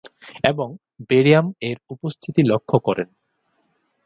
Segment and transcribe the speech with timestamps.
[0.43, 0.67] এবং
[1.09, 3.09] বেরিয়াম এর উপস্থিতি লক্ষ্য করেন।